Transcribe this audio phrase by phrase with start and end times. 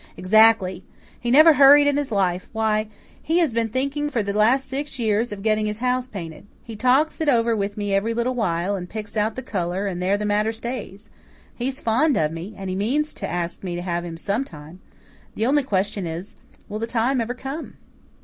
[0.17, 0.83] "Exactly.
[1.19, 2.49] He never hurried in his life.
[2.53, 2.87] Why,
[3.21, 6.47] he has been thinking for the last six years of getting his house painted.
[6.63, 10.01] He talks it over with me every little while, and picks out the colour, and
[10.01, 11.11] there the matter stays.
[11.53, 14.79] He's fond of me, and he means to ask me to have him sometime.
[15.35, 16.35] The only question is
[16.67, 17.75] will the time ever come?"